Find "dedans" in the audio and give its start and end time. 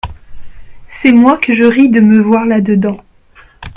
2.59-2.97